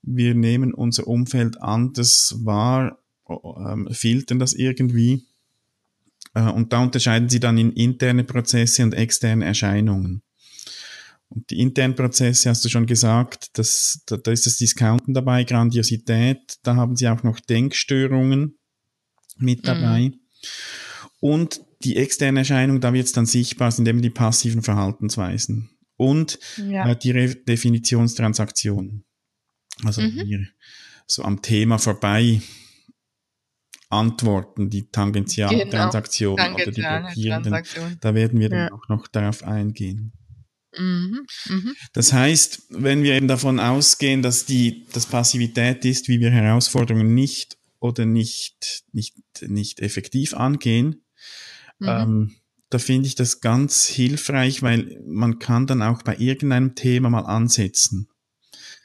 wir 0.03 0.35
nehmen 0.35 0.73
unser 0.73 1.07
Umfeld 1.07 1.59
anders 1.61 2.35
wahr, 2.43 2.99
ähm, 3.27 3.87
filtern 3.91 4.37
das 4.37 4.53
irgendwie. 4.53 5.25
Äh, 6.35 6.43
und 6.43 6.73
da 6.73 6.83
unterscheiden 6.83 7.29
sie 7.29 7.39
dann 7.39 7.57
in 7.57 7.71
interne 7.71 8.23
Prozesse 8.23 8.83
und 8.83 8.93
externe 8.93 9.45
Erscheinungen. 9.45 10.21
Und 11.29 11.49
die 11.51 11.59
internen 11.59 11.95
Prozesse 11.95 12.49
hast 12.49 12.65
du 12.65 12.69
schon 12.69 12.87
gesagt, 12.87 13.57
das, 13.57 14.01
da, 14.07 14.17
da 14.17 14.31
ist 14.31 14.45
das 14.47 14.57
Discounten 14.57 15.13
dabei, 15.13 15.43
Grandiosität, 15.43 16.57
da 16.63 16.75
haben 16.75 16.95
sie 16.95 17.07
auch 17.07 17.23
noch 17.23 17.39
Denkstörungen 17.39 18.57
mit 19.37 19.59
mhm. 19.59 19.65
dabei. 19.65 19.99
Mhm. 19.99 20.19
Und 21.19 21.61
die 21.83 21.97
externe 21.97 22.39
Erscheinung, 22.39 22.81
da 22.81 22.93
wird 22.93 23.05
es 23.05 23.11
dann 23.11 23.25
sichtbar, 23.25 23.71
sind 23.71 23.87
eben 23.87 24.01
die 24.01 24.09
passiven 24.09 24.63
Verhaltensweisen. 24.63 25.69
Und 25.97 26.39
ja. 26.57 26.89
äh, 26.89 26.95
die 26.95 27.13
Definitionstransaktionen. 27.45 29.05
Also 29.83 30.01
mhm. 30.01 30.21
hier 30.25 30.47
so 31.05 31.23
am 31.23 31.41
Thema 31.41 31.77
vorbei 31.77 32.41
antworten, 33.89 34.69
die 34.69 34.89
Tangentialtransaktion 34.89 36.35
genau. 36.35 36.53
oder 36.53 36.71
die 36.71 36.81
blockierenden. 36.81 37.97
Da 38.01 38.15
werden 38.15 38.39
wir 38.39 38.49
dann 38.49 38.67
ja. 38.67 38.73
auch 38.73 38.87
noch 38.87 39.07
darauf 39.07 39.43
eingehen. 39.43 40.13
Mhm, 40.77 41.25
mh. 41.47 41.73
Das 41.93 42.13
heißt, 42.13 42.63
wenn 42.69 43.03
wir 43.03 43.15
eben 43.15 43.27
davon 43.27 43.59
ausgehen, 43.59 44.21
dass 44.21 44.45
die, 44.45 44.85
dass 44.93 45.07
Passivität 45.07 45.83
ist, 45.85 46.07
wie 46.07 46.19
wir 46.19 46.29
Herausforderungen 46.29 47.13
nicht 47.13 47.57
oder 47.79 48.05
nicht, 48.05 48.83
nicht, 48.91 49.15
nicht 49.41 49.79
effektiv 49.79 50.33
angehen, 50.33 51.03
mhm. 51.79 51.87
ähm, 51.87 52.35
da 52.69 52.77
finde 52.77 53.07
ich 53.07 53.15
das 53.15 53.41
ganz 53.41 53.85
hilfreich, 53.85 54.61
weil 54.61 55.01
man 55.07 55.39
kann 55.39 55.65
dann 55.65 55.81
auch 55.81 56.03
bei 56.03 56.15
irgendeinem 56.17 56.75
Thema 56.75 57.09
mal 57.09 57.21
ansetzen. 57.21 58.09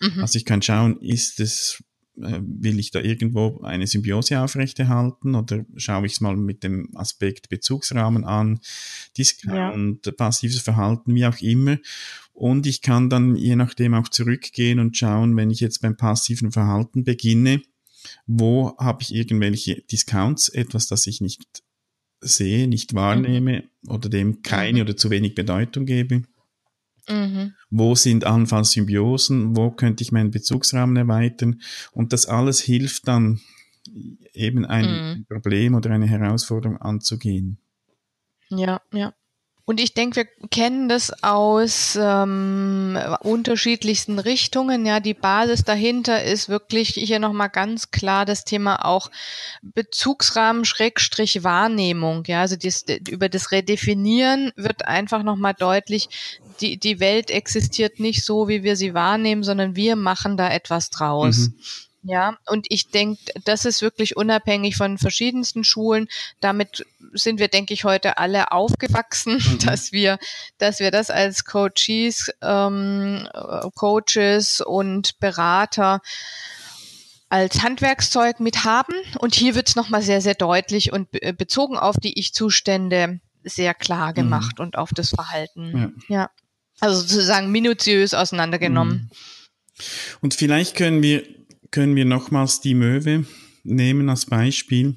Mhm. 0.01 0.21
Also 0.21 0.39
ich 0.39 0.47
kann 0.47 0.63
schauen, 0.63 1.01
ist 1.01 1.39
es 1.41 1.83
will 2.17 2.79
ich 2.79 2.91
da 2.91 3.01
irgendwo 3.01 3.61
eine 3.63 3.87
Symbiose 3.87 4.41
aufrechterhalten 4.41 5.35
oder 5.35 5.65
schaue 5.77 6.07
ich 6.07 6.13
es 6.13 6.21
mal 6.21 6.37
mit 6.37 6.63
dem 6.63 6.97
Aspekt 6.97 7.49
Bezugsrahmen 7.49 8.25
an, 8.25 8.61
Discount, 9.19 10.07
ja. 10.07 10.13
passives 10.13 10.61
Verhalten, 10.61 11.15
wie 11.15 11.27
auch 11.27 11.41
immer. 11.41 11.79
Und 12.33 12.67
ich 12.67 12.83
kann 12.83 13.11
dann 13.11 13.37
je 13.37 13.57
nachdem 13.57 13.95
auch 13.95 14.09
zurückgehen 14.09 14.79
und 14.79 14.97
schauen, 14.97 15.37
wenn 15.37 15.51
ich 15.51 15.61
jetzt 15.61 15.81
beim 15.83 15.97
passiven 15.97 16.53
Verhalten 16.53 17.05
beginne, 17.05 17.63
wo 18.27 18.77
habe 18.79 19.03
ich 19.03 19.15
irgendwelche 19.15 19.83
Discounts, 19.91 20.49
etwas, 20.49 20.87
das 20.87 21.07
ich 21.07 21.21
nicht 21.21 21.63
sehe, 22.21 22.69
nicht 22.69 22.95
wahrnehme 22.95 23.65
oder 23.87 24.09
dem 24.09 24.43
keine 24.43 24.83
oder 24.83 24.97
zu 24.97 25.11
wenig 25.11 25.35
Bedeutung 25.35 25.87
gebe. 25.87 26.23
Mhm. 27.09 27.55
Wo 27.71 27.95
sind 27.95 28.25
allenfalls 28.25 28.73
Symbiosen? 28.73 29.57
Wo 29.57 29.71
könnte 29.71 30.03
ich 30.03 30.13
meinen 30.13 30.31
Bezugsrahmen 30.31 30.97
erweitern? 30.97 31.61
Und 31.93 32.13
das 32.13 32.27
alles 32.27 32.61
hilft 32.61 33.09
dann 33.09 33.41
eben 34.33 34.65
ein 34.65 35.19
mhm. 35.19 35.27
Problem 35.27 35.75
oder 35.75 35.91
eine 35.91 36.07
Herausforderung 36.07 36.79
anzugehen. 36.79 37.59
Ja, 38.49 38.81
ja. 38.93 39.15
Und 39.67 39.81
ich 39.81 39.95
denke, 39.95 40.17
wir 40.17 40.49
kennen 40.49 40.91
das 40.91 41.23
aus 41.23 41.99
ähm, 41.99 42.99
unterschiedlichsten 43.21 44.19
Richtungen. 44.19 44.85
Ja, 44.85 45.01
die 45.01 45.15
Basis 45.15 45.65
dahinter 45.65 46.23
ist 46.23 46.51
wirklich 46.51 46.89
hier 46.91 47.19
nochmal 47.19 47.49
ganz 47.49 47.91
klar 47.91 48.27
das 48.27 48.45
Thema 48.45 48.85
auch 48.85 49.11
Bezugsrahmen 49.63 50.67
Schrägstrich 50.67 51.45
Wahrnehmung. 51.45 52.25
Ja, 52.27 52.43
also 52.43 52.57
dies, 52.57 52.85
über 53.09 53.31
das 53.31 53.53
Redefinieren 53.53 54.53
wird 54.57 54.87
einfach 54.87 55.23
nochmal 55.23 55.55
deutlich, 55.55 56.11
die, 56.61 56.77
die 56.79 57.01
Welt 57.01 57.31
existiert 57.31 58.01
nicht 58.01 58.23
so, 58.23 58.49
wie 58.49 58.65
wir 58.65 58.77
sie 58.77 58.93
wahrnehmen, 58.93 59.43
sondern 59.43 59.77
wir 59.77 59.97
machen 59.97 60.37
da 60.37 60.51
etwas 60.51 60.91
draus. 60.91 61.39
Mhm. 61.39 61.55
Ja, 62.07 62.37
und 62.47 62.67
ich 62.69 62.91
denke, 62.91 63.33
das 63.45 63.65
ist 63.65 63.81
wirklich 63.81 64.17
unabhängig 64.17 64.77
von 64.77 64.99
verschiedensten 64.99 65.65
Schulen. 65.65 66.09
Damit 66.41 66.85
sind 67.15 67.41
wir, 67.41 67.49
denke 67.49 67.73
ich, 67.73 67.85
heute 67.85 68.19
alle 68.19 68.53
aufgewachsen, 68.53 69.39
mhm. 69.39 69.59
dass 69.65 69.91
wir, 69.91 70.19
dass 70.59 70.81
wir 70.81 70.91
das 70.91 71.11
als 71.11 71.45
Coaches, 71.45 72.31
ähm, 72.43 73.27
Coaches 73.75 74.61
und 74.61 75.19
Berater 75.19 76.01
als 77.31 77.63
Handwerkszeug 77.63 78.39
mit 78.39 78.65
haben. 78.65 78.95
Und 79.19 79.35
hier 79.35 79.55
wird 79.55 79.69
es 79.69 79.77
nochmal 79.77 80.03
sehr, 80.03 80.21
sehr 80.21 80.35
deutlich 80.35 80.93
und 80.93 81.09
bezogen 81.39 81.79
auf 81.79 81.97
die 81.97 82.19
Ich-Zustände 82.19 83.21
sehr 83.43 83.73
klar 83.73 84.11
mhm. 84.11 84.15
gemacht 84.15 84.59
mhm. 84.59 84.67
und 84.67 84.79
auf 84.79 84.91
das 84.91 85.09
Verhalten. 85.11 85.97
Ja. 86.09 86.17
ja. 86.17 86.31
Also 86.81 87.01
sozusagen 87.01 87.51
minutiös 87.51 88.13
auseinandergenommen. 88.13 89.11
Mhm. 89.11 89.11
Und 90.21 90.35
vielleicht 90.35 90.77
können 90.77 91.03
wir 91.03 91.25
können 91.75 91.97
wir 91.97 92.05
nochmals 92.05 92.61
die 92.61 92.75
Möwe 92.75 93.27
nehmen 93.65 94.09
als 94.09 94.27
Beispiel 94.27 94.97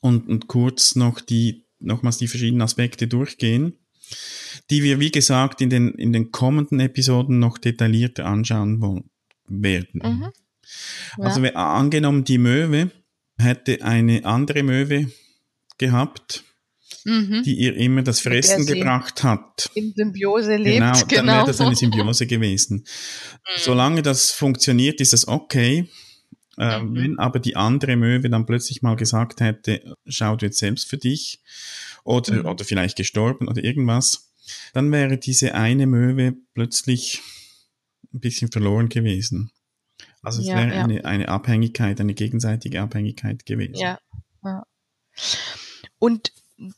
und, 0.00 0.26
und 0.26 0.46
kurz 0.46 0.96
noch 0.96 1.20
die, 1.20 1.66
nochmals 1.80 2.16
die 2.16 2.28
verschiedenen 2.28 2.62
Aspekte 2.62 3.06
durchgehen, 3.06 3.74
die 4.70 4.82
wir, 4.82 5.00
wie 5.00 5.10
gesagt, 5.10 5.60
in 5.60 5.68
den, 5.68 5.90
in 5.90 6.14
den 6.14 6.32
kommenden 6.32 6.80
Episoden 6.80 7.38
noch 7.38 7.58
detaillierter 7.58 8.24
anschauen 8.24 8.80
wollen, 8.80 9.10
werden. 9.48 10.00
Mhm. 10.02 10.22
Ja. 10.22 11.24
Also 11.24 11.42
angenommen, 11.42 12.24
die 12.24 12.38
Möwe 12.38 12.90
hätte 13.36 13.84
eine 13.84 14.24
andere 14.24 14.62
Möwe 14.62 15.12
gehabt, 15.76 16.42
mhm. 17.04 17.42
die 17.44 17.54
ihr 17.54 17.76
immer 17.76 18.02
das 18.02 18.20
Fressen 18.20 18.66
gebracht 18.66 19.22
hat. 19.22 19.70
In 19.74 19.92
Symbiose 19.94 20.56
lebt, 20.56 20.78
genau. 20.78 20.92
Dann 20.92 21.08
genau. 21.08 21.32
wäre 21.32 21.46
das 21.46 21.60
eine 21.60 21.76
Symbiose 21.76 22.26
gewesen. 22.26 22.78
Mhm. 22.78 23.58
Solange 23.58 24.02
das 24.02 24.30
funktioniert, 24.30 25.00
ist 25.00 25.12
das 25.12 25.28
okay. 25.28 25.88
Äh, 26.58 26.80
mhm. 26.80 26.94
Wenn 26.94 27.18
aber 27.18 27.38
die 27.38 27.56
andere 27.56 27.96
Möwe 27.96 28.28
dann 28.28 28.46
plötzlich 28.46 28.82
mal 28.82 28.96
gesagt 28.96 29.40
hätte, 29.40 29.96
schau 30.06 30.36
du 30.36 30.46
jetzt 30.46 30.58
selbst 30.58 30.88
für 30.88 30.98
dich 30.98 31.40
oder, 32.04 32.34
mhm. 32.34 32.46
oder 32.46 32.64
vielleicht 32.64 32.96
gestorben 32.96 33.48
oder 33.48 33.62
irgendwas, 33.64 34.32
dann 34.74 34.90
wäre 34.92 35.18
diese 35.18 35.54
eine 35.54 35.86
Möwe 35.86 36.34
plötzlich 36.54 37.22
ein 38.12 38.20
bisschen 38.20 38.50
verloren 38.50 38.88
gewesen. 38.88 39.50
Also 40.22 40.40
es 40.40 40.48
ja, 40.48 40.56
wäre 40.56 40.74
ja. 40.74 40.84
Eine, 40.84 41.04
eine 41.04 41.28
Abhängigkeit, 41.28 42.00
eine 42.00 42.14
gegenseitige 42.14 42.80
Abhängigkeit 42.80 43.46
gewesen. 43.46 43.74
Ja. 43.74 43.98
ja. 44.44 44.64
Und 45.98 46.32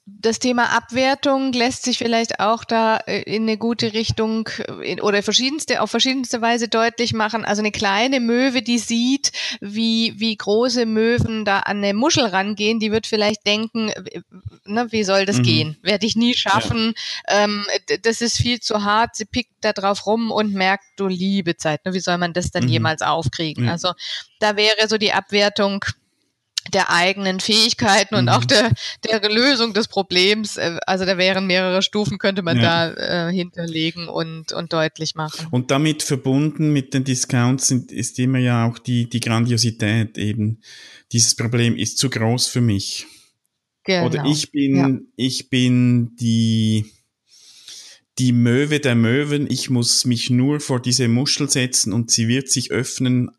das 0.06 0.38
Thema 0.38 0.70
Abwertung 0.76 1.52
lässt 1.52 1.84
sich 1.84 1.98
vielleicht 1.98 2.40
auch 2.40 2.64
da 2.64 2.96
äh, 2.96 3.22
in 3.22 3.42
eine 3.42 3.58
gute 3.58 3.92
Richtung 3.92 4.48
äh, 4.82 5.00
oder 5.00 5.22
verschiedenste, 5.22 5.82
auf 5.82 5.90
verschiedenste 5.90 6.40
Weise 6.40 6.68
deutlich 6.68 7.12
machen. 7.12 7.44
Also 7.44 7.60
eine 7.60 7.72
kleine 7.72 8.20
Möwe, 8.20 8.62
die 8.62 8.78
sieht, 8.78 9.32
wie, 9.60 10.14
wie 10.16 10.36
große 10.36 10.86
Möwen 10.86 11.44
da 11.44 11.60
an 11.60 11.78
eine 11.78 11.94
Muschel 11.94 12.24
rangehen, 12.24 12.80
die 12.80 12.92
wird 12.92 13.06
vielleicht 13.06 13.46
denken, 13.46 13.92
ne, 14.64 14.86
wie 14.90 15.04
soll 15.04 15.26
das 15.26 15.38
mhm. 15.38 15.42
gehen? 15.42 15.76
Werde 15.82 16.06
ich 16.06 16.16
nie 16.16 16.34
schaffen. 16.34 16.94
Ja. 17.28 17.44
Ähm, 17.44 17.66
das 18.02 18.20
ist 18.20 18.36
viel 18.36 18.60
zu 18.60 18.84
hart. 18.84 19.16
Sie 19.16 19.26
pickt 19.26 19.52
da 19.60 19.72
drauf 19.72 20.06
rum 20.06 20.30
und 20.30 20.54
merkt, 20.54 20.84
du 20.96 21.06
liebe 21.06 21.56
Zeit. 21.56 21.84
Ne, 21.84 21.94
wie 21.94 22.00
soll 22.00 22.18
man 22.18 22.32
das 22.32 22.50
dann 22.50 22.64
mhm. 22.64 22.70
jemals 22.70 23.02
aufkriegen? 23.02 23.66
Ja. 23.66 23.72
Also 23.72 23.92
da 24.38 24.56
wäre 24.56 24.88
so 24.88 24.98
die 24.98 25.12
Abwertung 25.12 25.84
der 26.74 26.90
eigenen 26.90 27.40
Fähigkeiten 27.40 28.14
und 28.14 28.24
mhm. 28.24 28.30
auch 28.30 28.44
der, 28.44 28.72
der 29.04 29.30
Lösung 29.30 29.72
des 29.72 29.88
Problems. 29.88 30.56
Äh, 30.56 30.78
also 30.86 31.04
da 31.04 31.16
wären 31.16 31.46
mehrere 31.46 31.82
Stufen, 31.82 32.18
könnte 32.18 32.42
man 32.42 32.58
ja. 32.58 32.90
da 32.90 33.28
äh, 33.28 33.32
hinterlegen 33.32 34.08
und, 34.08 34.52
und 34.52 34.72
deutlich 34.72 35.14
machen. 35.14 35.46
Und 35.50 35.70
damit 35.70 36.02
verbunden 36.02 36.72
mit 36.72 36.92
den 36.92 37.04
Discounts 37.04 37.68
sind, 37.68 37.92
ist 37.92 38.18
immer 38.18 38.38
ja 38.38 38.66
auch 38.66 38.78
die, 38.78 39.08
die 39.08 39.20
Grandiosität 39.20 40.18
eben. 40.18 40.60
Dieses 41.12 41.36
Problem 41.36 41.76
ist 41.76 41.98
zu 41.98 42.10
groß 42.10 42.48
für 42.48 42.60
mich. 42.60 43.06
Genau. 43.84 44.06
Oder 44.06 44.24
ich 44.24 44.50
bin, 44.50 44.76
ja. 44.76 44.98
ich 45.16 45.50
bin 45.50 46.16
die, 46.16 46.86
die 48.18 48.32
Möwe 48.32 48.80
der 48.80 48.94
Möwen. 48.94 49.50
Ich 49.50 49.70
muss 49.70 50.04
mich 50.06 50.30
nur 50.30 50.60
vor 50.60 50.80
diese 50.80 51.06
Muschel 51.08 51.50
setzen 51.50 51.92
und 51.92 52.10
sie 52.10 52.28
wird 52.28 52.50
sich 52.50 52.70
öffnen. 52.70 53.30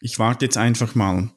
Ich 0.00 0.18
warte 0.18 0.44
jetzt 0.44 0.56
einfach 0.56 0.94
mal. 0.94 1.30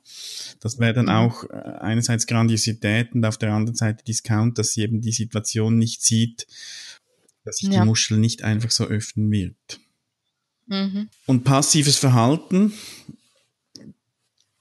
Das 0.60 0.80
wäre 0.80 0.94
dann 0.94 1.06
mhm. 1.06 1.12
auch 1.12 1.44
äh, 1.50 1.58
einerseits 1.82 2.26
Grandiosität 2.26 3.14
und 3.14 3.26
auf 3.26 3.38
der 3.38 3.54
anderen 3.54 3.76
Seite 3.76 4.04
Discount, 4.06 4.58
dass 4.58 4.74
sie 4.74 4.82
eben 4.82 5.02
die 5.02 5.12
Situation 5.12 5.78
nicht 5.78 6.02
sieht, 6.02 6.48
dass 7.44 7.58
sich 7.58 7.70
ja. 7.70 7.82
die 7.82 7.86
Muschel 7.86 8.18
nicht 8.18 8.44
einfach 8.44 8.72
so 8.72 8.86
öffnen 8.86 9.30
wird. 9.30 9.80
Mhm. 10.68 11.10
Und 11.26 11.44
passives 11.44 11.98
Verhalten. 11.98 12.74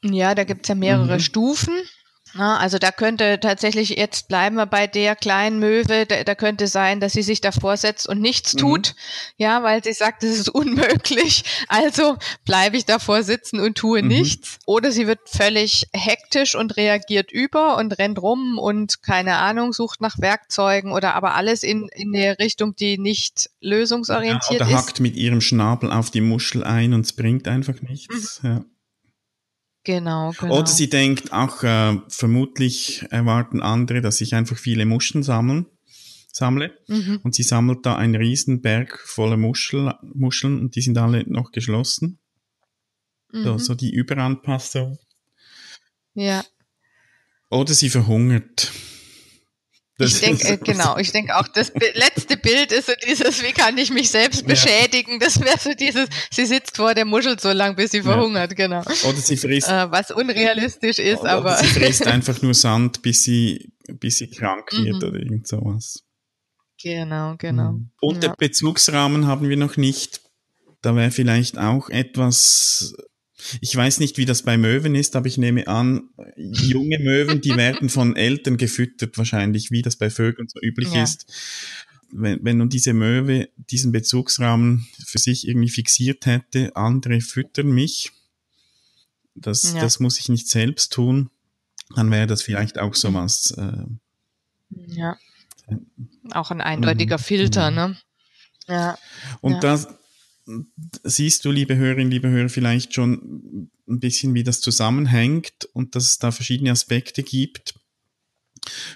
Ja, 0.03 0.35
da 0.35 0.43
gibt 0.43 0.63
es 0.63 0.69
ja 0.69 0.75
mehrere 0.75 1.15
mhm. 1.15 1.21
Stufen. 1.21 1.75
Na, 2.35 2.57
also 2.59 2.79
da 2.79 2.91
könnte 2.91 3.41
tatsächlich, 3.41 3.91
jetzt 3.91 4.29
bleiben 4.29 4.57
wir 4.57 4.67
bei 4.67 4.87
der 4.87 5.15
kleinen 5.17 5.59
Möwe, 5.59 6.07
da, 6.07 6.25
da 6.25 6.35
könnte 6.35 6.67
sein, 6.67 6.99
dass 6.99 7.12
sie 7.12 7.23
sich 7.23 7.41
davor 7.41 7.77
setzt 7.77 8.09
und 8.09 8.21
nichts 8.21 8.55
mhm. 8.55 8.59
tut, 8.59 8.95
ja, 9.37 9.62
weil 9.62 9.85
sie 9.85 9.93
sagt, 9.93 10.23
es 10.23 10.39
ist 10.39 10.49
unmöglich, 10.55 11.45
also 11.69 12.17
bleibe 12.45 12.77
ich 12.77 12.87
davor 12.87 13.23
sitzen 13.23 13.61
und 13.61 13.77
tue 13.77 14.03
mhm. 14.03 14.09
nichts. 14.09 14.59
Oder 14.67 14.93
sie 14.93 15.07
wird 15.07 15.21
völlig 15.27 15.89
hektisch 15.93 16.55
und 16.55 16.77
reagiert 16.77 17.31
über 17.31 17.77
und 17.77 17.99
rennt 17.99 18.21
rum 18.21 18.59
und 18.59 19.03
keine 19.03 19.37
Ahnung, 19.37 19.73
sucht 19.73 20.01
nach 20.01 20.19
Werkzeugen 20.19 20.93
oder 20.93 21.15
aber 21.15 21.35
alles 21.35 21.62
in, 21.62 21.89
in 21.95 22.12
der 22.12 22.39
Richtung, 22.39 22.75
die 22.77 22.97
nicht 22.97 23.51
lösungsorientiert 23.61 24.61
ja, 24.61 24.67
oder 24.67 24.67
ist. 24.67 24.71
Oder 24.73 24.79
hackt 24.79 25.01
mit 25.01 25.17
ihrem 25.17 25.41
Schnabel 25.41 25.93
auf 25.93 26.11
die 26.11 26.23
Muschel 26.23 26.65
ein 26.65 26.95
und 26.95 27.03
es 27.03 27.12
bringt 27.12 27.47
einfach 27.47 27.81
nichts. 27.83 28.43
Mhm. 28.43 28.49
Ja. 28.49 28.65
Genau, 29.85 30.33
genau. 30.39 30.59
Oder 30.59 30.69
sie 30.69 30.89
denkt, 30.89 31.33
ach, 31.33 31.65
äh, 31.65 31.99
vermutlich 32.09 33.05
erwarten 33.11 33.61
andere, 33.61 34.01
dass 34.01 34.21
ich 34.21 34.35
einfach 34.35 34.57
viele 34.57 34.87
Muscheln 34.87 35.25
sammeln, 35.25 35.67
sammle. 36.33 36.79
Mhm. 36.87 37.21
Und 37.25 37.35
sie 37.35 37.43
sammelt 37.43 37.85
da 37.85 37.97
einen 37.97 38.15
riesen 38.15 38.62
Berg 38.62 39.01
voller 39.01 39.37
Muschel, 39.37 39.93
Muscheln 40.15 40.61
und 40.61 40.77
die 40.77 40.83
sind 40.83 40.99
alle 40.99 41.29
noch 41.29 41.51
geschlossen. 41.51 42.19
Mhm. 43.33 43.45
So, 43.45 43.59
so 43.59 43.75
die 43.75 43.93
Überanpassung. 43.93 44.99
Ja. 46.15 46.45
Oder 47.51 47.75
sie 47.75 47.91
verhungert. 47.91 48.73
Das 50.03 50.15
ich 50.15 50.21
denke, 50.21 50.49
äh, 50.49 50.57
genau, 50.57 50.97
ich 50.99 51.13
denke 51.13 51.37
auch, 51.37 51.47
das 51.49 51.73
letzte 51.95 52.37
Bild 52.37 52.73
ist 52.73 52.87
so 52.87 52.93
dieses, 53.07 53.43
wie 53.43 53.53
kann 53.53 53.77
ich 53.79 53.91
mich 53.91 54.11
selbst 54.11 54.47
beschädigen? 54.47 55.13
Ja. 55.13 55.19
Das 55.27 55.41
wäre 55.41 55.59
so 55.59 55.73
dieses, 55.75 56.09
sie 56.31 56.47
sitzt 56.47 56.77
vor 56.77 56.95
der 56.95 57.05
Muschel 57.05 57.39
so 57.39 57.53
lang, 57.53 57.77
bis 57.77 57.93
sie 57.93 58.03
verhungert, 58.03 58.51
ja. 58.51 58.67
genau. 58.67 58.81
Oder 58.81 59.19
sie 59.19 59.37
frisst. 59.37 59.69
Äh, 59.69 59.91
was 59.91 60.11
unrealistisch 60.11 60.99
ist, 60.99 61.21
oder 61.21 61.33
aber. 61.33 61.57
sie 61.57 61.67
frisst 61.67 62.07
einfach 62.07 62.41
nur 62.43 62.55
Sand, 62.55 63.03
bis 63.03 63.25
sie, 63.25 63.73
bis 64.01 64.19
sie 64.19 64.29
krank 64.29 64.73
wird 64.73 65.03
mhm. 65.03 65.09
oder 65.09 65.19
irgend 65.19 65.47
sowas. 65.47 66.03
Genau, 66.83 67.37
genau. 67.39 67.73
Mhm. 67.73 67.91
Und 68.01 68.15
ja. 68.17 68.29
der 68.29 68.37
Bezugsrahmen 68.37 69.27
haben 69.27 69.49
wir 69.49 69.57
noch 69.57 69.77
nicht. 69.77 70.21
Da 70.81 70.97
wäre 70.97 71.13
vielleicht 71.13 71.59
auch 71.59 71.89
etwas 71.91 72.95
ich 73.61 73.75
weiß 73.75 74.01
nicht, 74.01 74.19
wie 74.19 74.25
das 74.25 74.43
bei 74.43 74.57
Möwen 74.57 74.95
ist, 74.95 75.17
aber 75.17 75.27
ich 75.27 75.39
nehme 75.39 75.67
an, 75.67 76.09
junge 76.37 76.99
Möwen, 76.99 77.41
die 77.41 77.57
werden 77.57 77.89
von 77.89 78.17
Eltern 78.17 78.57
gefüttert 78.57 79.17
wahrscheinlich, 79.19 79.71
wie 79.71 79.83
das 79.83 79.97
bei 79.97 80.11
Vögeln 80.11 80.49
so 80.49 80.61
üblich 80.61 80.93
ja. 80.93 81.03
ist. 81.03 81.27
Wenn, 82.11 82.45
wenn 82.45 82.59
nun 82.59 82.69
diese 82.69 82.93
Möwe 82.93 83.49
diesen 83.57 83.90
Bezugsrahmen 83.90 84.87
für 85.05 85.19
sich 85.19 85.49
irgendwie 85.49 85.71
fixiert 85.71 86.27
hätte, 86.27 86.77
andere 86.77 87.21
füttern 87.21 87.71
mich, 87.71 88.12
das, 89.35 89.73
ja. 89.75 89.81
das 89.81 89.99
muss 89.99 90.19
ich 90.19 90.29
nicht 90.29 90.49
selbst 90.49 90.93
tun, 90.93 91.31
dann 91.95 92.11
wäre 92.11 92.27
das 92.27 92.43
vielleicht 92.43 92.79
auch 92.79 92.95
so 92.95 93.12
was. 93.14 93.53
Äh, 93.53 93.85
ja. 94.88 95.16
Auch 96.33 96.51
ein 96.51 96.61
eindeutiger 96.61 97.19
mhm. 97.19 97.23
Filter, 97.23 97.71
mhm. 97.71 97.77
ne? 97.77 97.97
Ja. 98.69 98.99
Und 99.40 99.55
ja. 99.55 99.61
das, 99.61 99.88
siehst 101.03 101.45
du, 101.45 101.51
liebe 101.51 101.77
Hörerinnen, 101.77 102.11
liebe 102.11 102.29
Hörer, 102.29 102.49
vielleicht 102.49 102.95
schon 102.95 103.71
ein 103.88 104.01
bisschen, 104.01 104.35
wie 104.35 104.45
das 104.45 104.61
zusammenhängt 104.61 105.69
und 105.73 105.95
dass 105.95 106.07
es 106.07 106.19
da 106.19 106.31
verschiedene 106.31 106.71
Aspekte 106.71 107.23
gibt. 107.23 107.75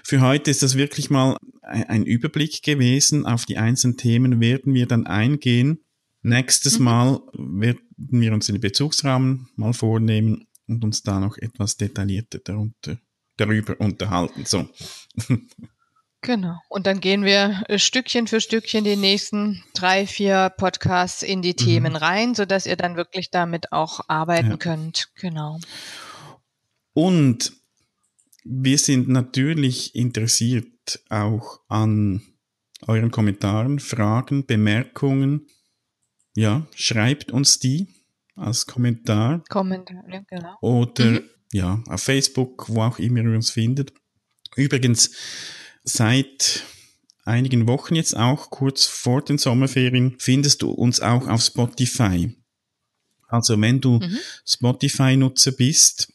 Für 0.03 0.21
heute 0.21 0.49
ist 0.49 0.63
das 0.63 0.75
wirklich 0.75 1.09
mal 1.09 1.37
ein 1.61 2.05
Überblick 2.05 2.63
gewesen. 2.63 3.25
Auf 3.25 3.45
die 3.45 3.57
einzelnen 3.57 3.97
Themen 3.97 4.39
werden 4.39 4.73
wir 4.73 4.85
dann 4.85 5.05
eingehen. 5.05 5.79
Nächstes 6.21 6.79
mhm. 6.79 6.85
Mal 6.85 7.21
werden 7.33 7.81
wir 7.97 8.33
uns 8.33 8.47
den 8.47 8.59
Bezugsrahmen 8.59 9.49
mal 9.55 9.73
vornehmen 9.73 10.47
und 10.67 10.83
uns 10.83 11.03
da 11.03 11.19
noch 11.19 11.37
etwas 11.37 11.77
detaillierter 11.77 12.39
darunter, 12.39 12.99
darüber 13.35 13.79
unterhalten. 13.79 14.45
So. 14.45 14.69
Genau. 16.27 16.59
Und 16.67 16.87
dann 16.87 16.99
gehen 16.99 17.23
wir 17.23 17.63
äh, 17.69 17.79
Stückchen 17.79 18.27
für 18.27 18.41
Stückchen 18.41 18.83
die 18.83 18.97
nächsten 18.97 19.63
drei, 19.73 20.05
vier 20.05 20.51
Podcasts 20.57 21.23
in 21.23 21.41
die 21.41 21.53
mhm. 21.53 21.55
Themen 21.55 21.95
rein, 21.95 22.35
sodass 22.35 22.65
ihr 22.65 22.75
dann 22.75 22.97
wirklich 22.97 23.31
damit 23.31 23.71
auch 23.71 24.01
arbeiten 24.09 24.49
ja. 24.49 24.57
könnt. 24.57 25.07
Genau. 25.15 25.57
Und 26.93 27.53
wir 28.43 28.77
sind 28.77 29.07
natürlich 29.07 29.95
interessiert 29.95 30.99
auch 31.07 31.61
an 31.69 32.21
euren 32.85 33.09
Kommentaren, 33.09 33.79
Fragen, 33.79 34.45
Bemerkungen. 34.45 35.47
Ja, 36.35 36.67
schreibt 36.75 37.31
uns 37.31 37.59
die 37.59 37.87
als 38.35 38.65
Kommentar. 38.65 39.45
Kommentar, 39.47 40.03
ja, 40.11 40.23
genau. 40.29 40.57
Oder 40.59 41.05
mhm. 41.05 41.29
ja, 41.53 41.81
auf 41.87 42.03
Facebook, 42.03 42.67
wo 42.67 42.81
auch 42.81 42.99
immer 42.99 43.21
ihr 43.21 43.33
uns 43.33 43.49
findet. 43.49 43.93
Übrigens, 44.57 45.11
seit 45.87 46.63
einigen 47.25 47.67
Wochen 47.67 47.95
jetzt 47.95 48.15
auch, 48.15 48.49
kurz 48.49 48.85
vor 48.85 49.21
den 49.21 49.37
Sommerferien, 49.37 50.15
findest 50.19 50.61
du 50.61 50.71
uns 50.71 51.01
auch 51.01 51.27
auf 51.27 51.41
Spotify. 51.41 52.35
Also 53.27 53.59
wenn 53.59 53.81
du 53.81 53.99
mhm. 53.99 54.17
Spotify-Nutzer 54.45 55.51
bist, 55.51 56.13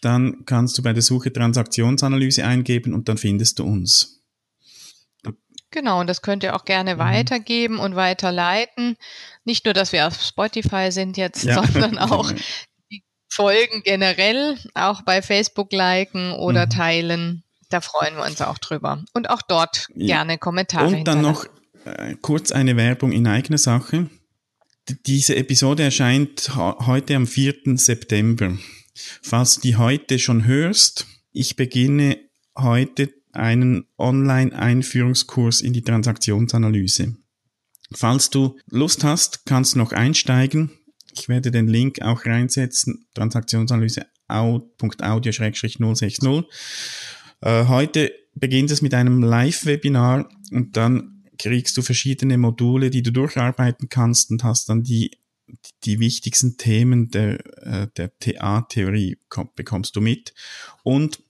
dann 0.00 0.44
kannst 0.44 0.76
du 0.78 0.82
bei 0.82 0.92
der 0.92 1.02
Suche 1.02 1.32
Transaktionsanalyse 1.32 2.44
eingeben 2.44 2.94
und 2.94 3.08
dann 3.08 3.18
findest 3.18 3.58
du 3.58 3.64
uns. 3.64 4.22
Genau, 5.70 6.00
und 6.00 6.06
das 6.06 6.22
könnt 6.22 6.42
ihr 6.44 6.56
auch 6.56 6.64
gerne 6.64 6.94
mhm. 6.94 6.98
weitergeben 6.98 7.78
und 7.78 7.96
weiterleiten. 7.96 8.96
Nicht 9.44 9.64
nur, 9.64 9.74
dass 9.74 9.92
wir 9.92 10.06
auf 10.06 10.20
Spotify 10.22 10.90
sind 10.90 11.16
jetzt, 11.16 11.44
ja. 11.44 11.62
sondern 11.62 11.98
auch 11.98 12.32
die 12.90 13.02
Folgen 13.30 13.82
generell, 13.82 14.56
auch 14.74 15.02
bei 15.02 15.20
Facebook 15.20 15.72
liken 15.72 16.32
oder 16.32 16.66
mhm. 16.66 16.70
teilen. 16.70 17.44
Da 17.70 17.80
freuen 17.80 18.16
wir 18.16 18.24
uns 18.24 18.40
auch 18.40 18.58
drüber. 18.58 19.04
Und 19.12 19.30
auch 19.30 19.42
dort 19.42 19.88
gerne 19.94 20.38
Kommentare. 20.38 20.86
Und 20.86 21.04
dann 21.04 21.22
noch 21.22 21.46
äh, 21.84 22.14
kurz 22.20 22.52
eine 22.52 22.76
Werbung 22.76 23.12
in 23.12 23.26
eigener 23.26 23.58
Sache. 23.58 24.08
D 24.88 24.96
diese 25.06 25.36
Episode 25.36 25.82
erscheint 25.82 26.56
heute 26.56 27.14
am 27.14 27.26
4. 27.26 27.76
September. 27.76 28.56
Falls 29.22 29.56
du 29.56 29.60
die 29.62 29.76
heute 29.76 30.18
schon 30.18 30.46
hörst, 30.46 31.06
ich 31.32 31.56
beginne 31.56 32.18
heute 32.56 33.12
einen 33.32 33.86
Online-Einführungskurs 33.98 35.60
in 35.60 35.72
die 35.72 35.82
Transaktionsanalyse. 35.82 37.16
Falls 37.92 38.30
du 38.30 38.58
Lust 38.66 39.04
hast, 39.04 39.46
kannst 39.46 39.74
du 39.74 39.78
noch 39.78 39.92
einsteigen. 39.92 40.70
Ich 41.12 41.28
werde 41.28 41.50
den 41.50 41.68
Link 41.68 42.02
auch 42.02 42.26
reinsetzen, 42.26 43.06
Transaktionsanalyse 43.14 44.06
out.audio-060. 44.28 46.44
Äh, 47.40 47.66
heute 47.66 48.12
beginnt 48.34 48.70
es 48.70 48.82
mit 48.82 48.94
einem 48.94 49.22
Live-Webinar 49.22 50.28
und 50.52 50.76
dann 50.76 51.24
kriegst 51.38 51.76
du 51.76 51.82
verschiedene 51.82 52.36
Module, 52.38 52.90
die 52.90 53.02
du 53.02 53.12
durcharbeiten 53.12 53.88
kannst 53.88 54.30
und 54.30 54.44
hast 54.44 54.68
dann 54.68 54.82
die, 54.82 55.18
die 55.84 56.00
wichtigsten 56.00 56.56
Themen 56.56 57.10
der, 57.10 57.38
äh, 57.64 57.86
der 57.96 58.18
TA-Theorie 58.18 59.18
bekommst 59.54 59.94
du 59.96 60.00
mit. 60.00 60.34
Und 60.82 61.22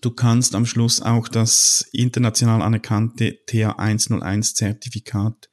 du 0.00 0.10
kannst 0.10 0.54
am 0.54 0.66
Schluss 0.66 1.02
auch 1.02 1.28
das 1.28 1.86
international 1.92 2.62
anerkannte 2.62 3.38
TA 3.46 3.72
101 3.72 4.54
Zertifikat 4.54 5.50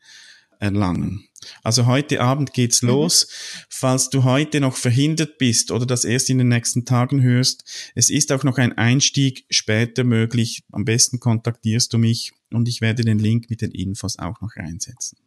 erlangen. 0.60 1.28
Also 1.64 1.86
heute 1.86 2.22
Abend 2.22 2.54
geht's 2.54 2.82
mhm. 2.82 2.90
los. 2.90 3.28
Falls 3.70 4.10
du 4.10 4.24
heute 4.24 4.60
noch 4.60 4.76
verhindert 4.76 5.38
bist 5.38 5.72
oder 5.72 5.86
das 5.86 6.06
erst 6.06 6.30
in 6.30 6.38
den 6.38 6.50
nächsten 6.50 6.86
Tagen 6.86 7.22
hörst, 7.22 7.64
es 7.96 8.10
ist 8.10 8.32
auch 8.32 8.44
noch 8.44 8.58
ein 8.58 8.78
Einstieg 8.78 9.46
später 9.50 10.04
möglich. 10.04 10.64
Am 10.72 10.86
besten 10.86 11.20
kontaktierst 11.20 11.94
du 11.94 11.98
mich 11.98 12.34
und 12.52 12.68
ich 12.68 12.82
werde 12.82 13.04
den 13.04 13.20
Link 13.20 13.50
mit 13.50 13.62
den 13.62 13.72
Infos 13.72 14.20
auch 14.20 14.42
noch 14.42 14.56
reinsetzen. 14.56 15.18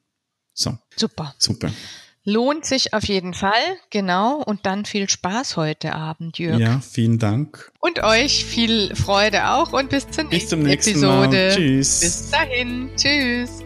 So. 0.55 0.79
Super. 0.96 1.35
Super. 1.38 1.70
Lohnt 2.29 2.64
sich 2.64 2.92
auf 2.92 3.05
jeden 3.05 3.35
Fall, 3.35 3.52
genau. 3.90 4.42
Und 4.42 4.66
dann 4.66 4.85
viel 4.85 5.09
Spaß 5.09 5.57
heute 5.57 5.94
Abend, 5.94 6.40
Jürg. 6.40 6.59
Ja, 6.59 6.81
vielen 6.81 7.20
Dank. 7.20 7.70
Und 7.79 8.02
euch 8.02 8.44
viel 8.44 8.96
Freude 8.96 9.50
auch 9.50 9.72
und 9.72 9.90
bis 9.90 10.11
zur 10.11 10.24
bis 10.24 10.33
nächsten, 10.33 10.62
nächsten 10.64 10.90
Episode. 10.90 11.29
Mal. 11.29 11.55
Tschüss. 11.55 12.00
Bis 12.00 12.31
dahin. 12.31 12.90
Tschüss. 12.96 13.65